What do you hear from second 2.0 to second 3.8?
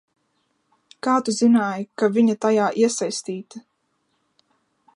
ka viņa tajā iesaistīta?